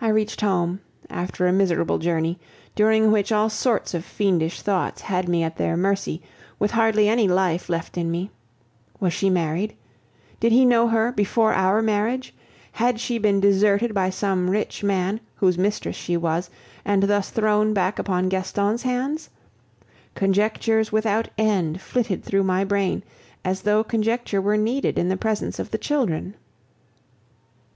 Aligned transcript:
I 0.00 0.06
reached 0.06 0.40
home, 0.40 0.82
after 1.08 1.44
a 1.48 1.52
miserable 1.52 1.98
journey, 1.98 2.38
during 2.76 3.10
which 3.10 3.32
all 3.32 3.50
sorts 3.50 3.92
of 3.92 4.04
fiendish 4.04 4.62
thoughts 4.62 5.02
had 5.02 5.28
me 5.28 5.42
at 5.42 5.56
their 5.56 5.76
mercy, 5.76 6.22
with 6.60 6.70
hardly 6.70 7.08
any 7.08 7.26
life 7.26 7.68
left 7.68 7.98
in 7.98 8.08
me. 8.08 8.30
Was 9.00 9.12
she 9.12 9.28
married? 9.28 9.74
Did 10.38 10.52
he 10.52 10.64
know 10.64 10.86
her 10.86 11.10
before 11.10 11.52
our 11.52 11.82
marriage? 11.82 12.32
Had 12.70 13.00
she 13.00 13.18
been 13.18 13.40
deserted 13.40 13.94
by 13.94 14.10
some 14.10 14.48
rich 14.48 14.84
man, 14.84 15.18
whose 15.34 15.58
mistress 15.58 15.96
she 15.96 16.16
was, 16.16 16.48
and 16.84 17.02
thus 17.02 17.30
thrown 17.30 17.74
back 17.74 17.98
upon 17.98 18.28
Gaston's 18.28 18.82
hands? 18.84 19.28
Conjectures 20.14 20.92
without 20.92 21.26
end 21.36 21.80
flitted 21.80 22.22
through 22.22 22.44
my 22.44 22.62
brain, 22.62 23.02
as 23.44 23.62
though 23.62 23.82
conjecture 23.82 24.40
were 24.40 24.56
needed 24.56 24.96
in 24.96 25.08
the 25.08 25.16
presence 25.16 25.58
of 25.58 25.72
the 25.72 25.78
children. 25.78 26.36